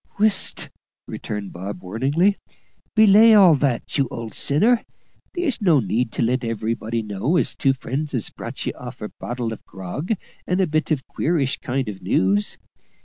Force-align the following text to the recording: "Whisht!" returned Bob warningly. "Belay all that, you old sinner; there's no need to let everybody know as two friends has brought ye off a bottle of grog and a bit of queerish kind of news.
"Whisht!" 0.17 0.71
returned 1.07 1.53
Bob 1.53 1.83
warningly. 1.83 2.39
"Belay 2.95 3.35
all 3.35 3.53
that, 3.53 3.99
you 3.99 4.07
old 4.09 4.33
sinner; 4.33 4.83
there's 5.35 5.61
no 5.61 5.79
need 5.79 6.11
to 6.13 6.23
let 6.23 6.43
everybody 6.43 7.03
know 7.03 7.37
as 7.37 7.53
two 7.53 7.73
friends 7.73 8.11
has 8.13 8.31
brought 8.31 8.65
ye 8.65 8.73
off 8.73 9.03
a 9.03 9.09
bottle 9.19 9.53
of 9.53 9.63
grog 9.67 10.13
and 10.47 10.59
a 10.59 10.65
bit 10.65 10.89
of 10.89 11.05
queerish 11.07 11.59
kind 11.61 11.87
of 11.87 12.01
news. 12.01 12.57